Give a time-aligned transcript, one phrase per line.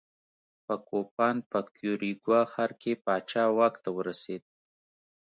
[0.65, 4.43] په کوپان په کیوریګوا ښار کې پاچا واک ته ورسېد.